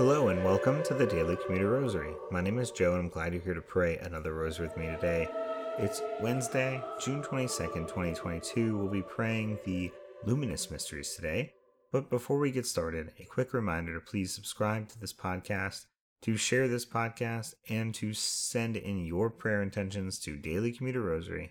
Hello 0.00 0.28
and 0.28 0.42
welcome 0.42 0.82
to 0.84 0.94
the 0.94 1.04
Daily 1.04 1.36
Commuter 1.44 1.72
Rosary. 1.72 2.14
My 2.30 2.40
name 2.40 2.58
is 2.58 2.70
Joe 2.70 2.94
and 2.94 3.02
I'm 3.02 3.08
glad 3.10 3.34
you're 3.34 3.42
here 3.42 3.52
to 3.52 3.60
pray 3.60 3.98
another 3.98 4.32
rosary 4.32 4.66
with 4.66 4.78
me 4.78 4.86
today. 4.86 5.28
It's 5.76 6.00
Wednesday, 6.22 6.82
June 6.98 7.22
22nd, 7.22 7.86
2022. 7.86 8.78
We'll 8.78 8.88
be 8.88 9.02
praying 9.02 9.58
the 9.66 9.92
Luminous 10.24 10.70
Mysteries 10.70 11.14
today. 11.14 11.52
But 11.92 12.08
before 12.08 12.38
we 12.38 12.50
get 12.50 12.64
started, 12.64 13.12
a 13.18 13.24
quick 13.24 13.52
reminder 13.52 13.92
to 13.92 14.00
please 14.00 14.32
subscribe 14.32 14.88
to 14.88 14.98
this 14.98 15.12
podcast, 15.12 15.84
to 16.22 16.38
share 16.38 16.66
this 16.66 16.86
podcast, 16.86 17.52
and 17.68 17.94
to 17.96 18.14
send 18.14 18.78
in 18.78 19.04
your 19.04 19.28
prayer 19.28 19.60
intentions 19.60 20.18
to 20.20 20.38
dailycommuterrosary 20.38 21.50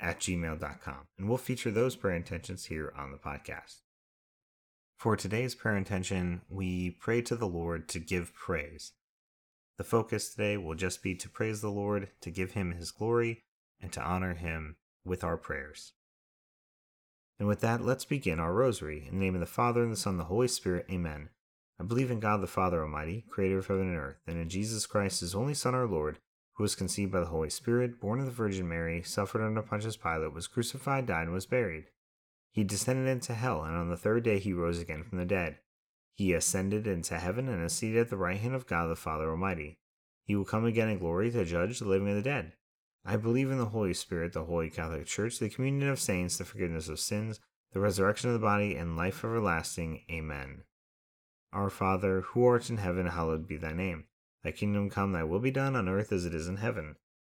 at 0.00 0.18
gmail.com. 0.18 1.06
And 1.16 1.28
we'll 1.28 1.38
feature 1.38 1.70
those 1.70 1.94
prayer 1.94 2.16
intentions 2.16 2.64
here 2.64 2.92
on 2.98 3.12
the 3.12 3.18
podcast. 3.18 3.83
For 4.96 5.16
today's 5.16 5.54
prayer 5.54 5.76
intention, 5.76 6.42
we 6.48 6.90
pray 6.90 7.20
to 7.22 7.36
the 7.36 7.46
Lord 7.46 7.88
to 7.88 7.98
give 7.98 8.32
praise. 8.32 8.92
The 9.76 9.84
focus 9.84 10.30
today 10.30 10.56
will 10.56 10.74
just 10.74 11.02
be 11.02 11.14
to 11.16 11.28
praise 11.28 11.60
the 11.60 11.70
Lord, 11.70 12.08
to 12.20 12.30
give 12.30 12.52
him 12.52 12.72
his 12.72 12.90
glory, 12.90 13.42
and 13.80 13.92
to 13.92 14.02
honor 14.02 14.34
him 14.34 14.76
with 15.04 15.24
our 15.24 15.36
prayers. 15.36 15.92
And 17.38 17.48
with 17.48 17.60
that, 17.60 17.84
let's 17.84 18.04
begin 18.04 18.38
our 18.38 18.54
rosary. 18.54 19.06
In 19.08 19.18
the 19.18 19.24
name 19.24 19.34
of 19.34 19.40
the 19.40 19.46
Father, 19.46 19.82
and 19.82 19.92
the 19.92 19.96
Son, 19.96 20.12
and 20.12 20.20
the 20.20 20.24
Holy 20.24 20.48
Spirit, 20.48 20.86
amen. 20.90 21.30
I 21.78 21.82
believe 21.82 22.10
in 22.10 22.20
God 22.20 22.40
the 22.40 22.46
Father 22.46 22.80
Almighty, 22.82 23.24
creator 23.28 23.58
of 23.58 23.66
heaven 23.66 23.88
and 23.88 23.98
earth, 23.98 24.20
and 24.28 24.38
in 24.38 24.48
Jesus 24.48 24.86
Christ, 24.86 25.20
his 25.20 25.34
only 25.34 25.54
Son, 25.54 25.74
our 25.74 25.88
Lord, 25.88 26.18
who 26.54 26.62
was 26.62 26.76
conceived 26.76 27.10
by 27.10 27.18
the 27.18 27.26
Holy 27.26 27.50
Spirit, 27.50 28.00
born 28.00 28.20
of 28.20 28.26
the 28.26 28.32
Virgin 28.32 28.68
Mary, 28.68 29.02
suffered 29.02 29.44
under 29.44 29.60
Pontius 29.60 29.96
Pilate, 29.96 30.32
was 30.32 30.46
crucified, 30.46 31.06
died, 31.06 31.24
and 31.24 31.32
was 31.32 31.46
buried. 31.46 31.86
He 32.54 32.62
descended 32.62 33.08
into 33.08 33.34
hell, 33.34 33.64
and 33.64 33.76
on 33.76 33.88
the 33.88 33.96
third 33.96 34.22
day 34.22 34.38
he 34.38 34.52
rose 34.52 34.78
again 34.78 35.02
from 35.02 35.18
the 35.18 35.24
dead. 35.24 35.58
He 36.14 36.32
ascended 36.32 36.86
into 36.86 37.18
heaven 37.18 37.48
and 37.48 37.64
is 37.64 37.72
seated 37.72 38.02
at 38.02 38.10
the 38.10 38.16
right 38.16 38.38
hand 38.38 38.54
of 38.54 38.68
God 38.68 38.86
the 38.86 38.94
Father 38.94 39.28
Almighty. 39.28 39.80
He 40.22 40.36
will 40.36 40.44
come 40.44 40.64
again 40.64 40.88
in 40.88 41.00
glory 41.00 41.32
to 41.32 41.44
judge 41.44 41.80
the 41.80 41.84
living 41.88 42.06
and 42.06 42.16
the 42.16 42.22
dead. 42.22 42.52
I 43.04 43.16
believe 43.16 43.50
in 43.50 43.58
the 43.58 43.66
Holy 43.66 43.92
Spirit, 43.92 44.34
the 44.34 44.44
Holy 44.44 44.70
Catholic 44.70 45.06
Church, 45.06 45.40
the 45.40 45.50
communion 45.50 45.90
of 45.90 45.98
saints, 45.98 46.38
the 46.38 46.44
forgiveness 46.44 46.88
of 46.88 47.00
sins, 47.00 47.40
the 47.72 47.80
resurrection 47.80 48.30
of 48.30 48.34
the 48.34 48.46
body, 48.46 48.76
and 48.76 48.96
life 48.96 49.24
everlasting. 49.24 50.02
Amen. 50.08 50.62
Our 51.52 51.70
Father, 51.70 52.20
who 52.20 52.46
art 52.46 52.70
in 52.70 52.76
heaven, 52.76 53.06
hallowed 53.06 53.48
be 53.48 53.56
thy 53.56 53.72
name. 53.72 54.04
Thy 54.44 54.52
kingdom 54.52 54.90
come, 54.90 55.10
thy 55.10 55.24
will 55.24 55.40
be 55.40 55.50
done 55.50 55.74
on 55.74 55.88
earth 55.88 56.12
as 56.12 56.24
it 56.24 56.34
is 56.34 56.46
in 56.46 56.58
heaven. 56.58 56.94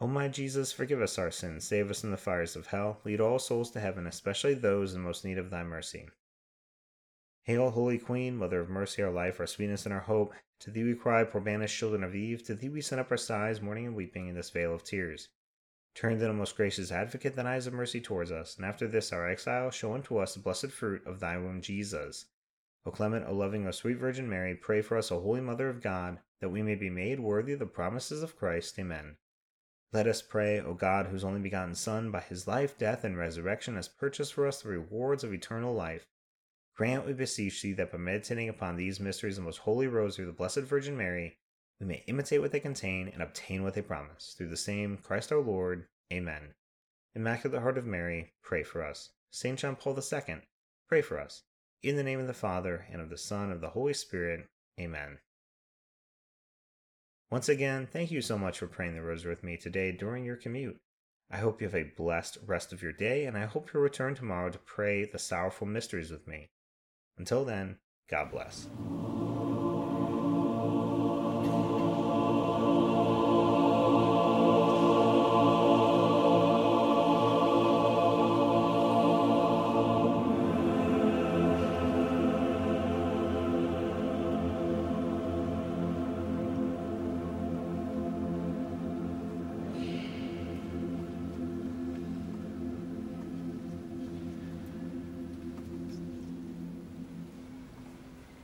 O 0.00 0.06
my 0.06 0.28
Jesus, 0.28 0.72
forgive 0.72 1.02
us 1.02 1.18
our 1.18 1.30
sins, 1.30 1.64
save 1.64 1.90
us 1.90 2.02
from 2.02 2.12
the 2.12 2.16
fires 2.16 2.54
of 2.54 2.68
hell, 2.68 3.00
lead 3.04 3.20
all 3.20 3.38
souls 3.38 3.70
to 3.72 3.80
heaven, 3.80 4.06
especially 4.06 4.54
those 4.54 4.94
in 4.94 5.00
most 5.00 5.24
need 5.24 5.38
of 5.38 5.50
thy 5.50 5.64
mercy. 5.64 6.08
Hail, 7.42 7.70
Holy 7.70 7.98
Queen, 7.98 8.36
Mother 8.36 8.60
of 8.60 8.68
mercy, 8.68 9.02
our 9.02 9.10
life, 9.10 9.40
our 9.40 9.46
sweetness, 9.46 9.86
and 9.86 9.92
our 9.92 10.00
hope. 10.00 10.34
To 10.60 10.70
thee 10.70 10.84
we 10.84 10.94
cry, 10.94 11.24
poor 11.24 11.40
banished 11.40 11.76
children 11.76 12.04
of 12.04 12.14
Eve. 12.14 12.44
To 12.44 12.54
thee 12.54 12.68
we 12.68 12.80
send 12.80 13.00
up 13.00 13.10
our 13.10 13.16
sighs, 13.16 13.60
mourning 13.60 13.86
and 13.86 13.96
weeping 13.96 14.28
in 14.28 14.34
this 14.34 14.50
vale 14.50 14.74
of 14.74 14.84
tears. 14.84 15.30
Turn 15.94 16.18
then, 16.18 16.30
O 16.30 16.32
most 16.32 16.54
gracious 16.54 16.92
Advocate, 16.92 17.34
thine 17.34 17.46
eyes 17.46 17.66
of 17.66 17.72
mercy 17.72 18.00
towards 18.00 18.30
us, 18.30 18.56
and 18.56 18.64
after 18.64 18.86
this 18.86 19.12
our 19.12 19.28
exile, 19.28 19.70
show 19.70 19.94
unto 19.94 20.18
us 20.18 20.34
the 20.34 20.40
blessed 20.40 20.70
fruit 20.70 21.04
of 21.06 21.18
thy 21.18 21.36
womb, 21.38 21.60
Jesus. 21.60 22.26
O 22.86 22.92
clement, 22.92 23.26
O 23.26 23.34
loving, 23.34 23.66
O 23.66 23.72
sweet 23.72 23.96
Virgin 23.96 24.28
Mary, 24.28 24.54
pray 24.54 24.80
for 24.80 24.96
us, 24.96 25.10
O 25.10 25.18
Holy 25.18 25.40
Mother 25.40 25.68
of 25.68 25.82
God, 25.82 26.20
that 26.40 26.50
we 26.50 26.62
may 26.62 26.76
be 26.76 26.88
made 26.88 27.18
worthy 27.18 27.54
of 27.54 27.58
the 27.58 27.66
promises 27.66 28.22
of 28.22 28.36
Christ. 28.36 28.78
Amen. 28.78 29.16
Let 29.92 30.06
us 30.06 30.20
pray, 30.20 30.60
O 30.60 30.74
God, 30.74 31.06
whose 31.06 31.24
only 31.24 31.40
begotten 31.40 31.74
Son, 31.74 32.10
by 32.10 32.20
his 32.20 32.46
life, 32.46 32.76
death, 32.76 33.04
and 33.04 33.16
resurrection, 33.16 33.76
has 33.76 33.88
purchased 33.88 34.34
for 34.34 34.46
us 34.46 34.60
the 34.60 34.68
rewards 34.68 35.24
of 35.24 35.32
eternal 35.32 35.74
life. 35.74 36.06
Grant, 36.76 37.06
we 37.06 37.14
beseech 37.14 37.62
thee, 37.62 37.72
that 37.72 37.90
by 37.90 37.98
meditating 37.98 38.48
upon 38.48 38.76
these 38.76 39.00
mysteries 39.00 39.38
of 39.38 39.44
the 39.44 39.46
most 39.46 39.60
holy 39.60 39.86
rosary 39.86 40.24
of 40.24 40.26
the 40.26 40.36
Blessed 40.36 40.60
Virgin 40.60 40.96
Mary, 40.96 41.38
we 41.80 41.86
may 41.86 42.04
imitate 42.06 42.40
what 42.40 42.52
they 42.52 42.60
contain 42.60 43.08
and 43.08 43.22
obtain 43.22 43.62
what 43.62 43.74
they 43.74 43.82
promise. 43.82 44.34
Through 44.36 44.48
the 44.48 44.56
same 44.56 44.98
Christ 44.98 45.32
our 45.32 45.40
Lord. 45.40 45.86
Amen. 46.12 46.54
Immaculate 47.14 47.62
Heart 47.62 47.78
of 47.78 47.86
Mary, 47.86 48.32
pray 48.42 48.62
for 48.62 48.84
us. 48.84 49.10
Saint 49.30 49.58
John 49.58 49.74
Paul 49.74 49.98
II, 49.98 50.42
pray 50.86 51.00
for 51.00 51.18
us. 51.18 51.44
In 51.82 51.96
the 51.96 52.02
name 52.02 52.20
of 52.20 52.26
the 52.26 52.34
Father, 52.34 52.86
and 52.92 53.00
of 53.00 53.08
the 53.08 53.18
Son, 53.18 53.44
and 53.44 53.52
of 53.52 53.60
the 53.60 53.70
Holy 53.70 53.94
Spirit. 53.94 54.48
Amen. 54.78 55.18
Once 57.30 57.48
again, 57.48 57.86
thank 57.86 58.10
you 58.10 58.22
so 58.22 58.38
much 58.38 58.58
for 58.58 58.66
praying 58.66 58.94
the 58.94 59.02
rosary 59.02 59.30
with 59.30 59.44
me 59.44 59.56
today 59.56 59.92
during 59.92 60.24
your 60.24 60.36
commute. 60.36 60.78
I 61.30 61.36
hope 61.36 61.60
you 61.60 61.66
have 61.66 61.74
a 61.74 61.92
blessed 61.94 62.38
rest 62.46 62.72
of 62.72 62.82
your 62.82 62.92
day, 62.92 63.26
and 63.26 63.36
I 63.36 63.44
hope 63.44 63.70
you'll 63.72 63.82
return 63.82 64.14
tomorrow 64.14 64.48
to 64.50 64.58
pray 64.58 65.04
the 65.04 65.18
sorrowful 65.18 65.66
mysteries 65.66 66.10
with 66.10 66.26
me. 66.26 66.48
Until 67.18 67.44
then, 67.44 67.76
God 68.08 68.30
bless. 68.30 68.68